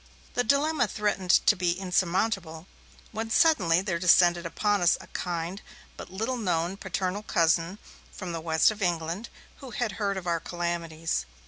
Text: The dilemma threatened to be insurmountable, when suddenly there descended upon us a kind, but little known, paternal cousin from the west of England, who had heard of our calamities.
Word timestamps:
The 0.33 0.43
dilemma 0.43 0.87
threatened 0.87 1.29
to 1.45 1.55
be 1.55 1.73
insurmountable, 1.73 2.65
when 3.11 3.29
suddenly 3.29 3.83
there 3.83 3.99
descended 3.99 4.47
upon 4.47 4.81
us 4.81 4.97
a 4.99 5.05
kind, 5.05 5.61
but 5.95 6.09
little 6.11 6.37
known, 6.37 6.75
paternal 6.75 7.21
cousin 7.21 7.77
from 8.11 8.31
the 8.31 8.41
west 8.41 8.71
of 8.71 8.81
England, 8.81 9.29
who 9.57 9.69
had 9.69 9.91
heard 10.01 10.17
of 10.17 10.25
our 10.25 10.39
calamities. 10.39 11.27